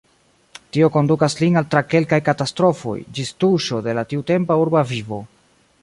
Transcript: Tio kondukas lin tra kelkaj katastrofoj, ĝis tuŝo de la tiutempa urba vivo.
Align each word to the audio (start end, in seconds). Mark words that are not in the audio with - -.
Tio 0.77 0.87
kondukas 0.95 1.35
lin 1.41 1.59
tra 1.75 1.83
kelkaj 1.91 2.19
katastrofoj, 2.31 2.97
ĝis 3.19 3.33
tuŝo 3.45 3.83
de 3.89 3.97
la 3.99 4.09
tiutempa 4.15 4.59
urba 4.65 4.87
vivo. 4.95 5.23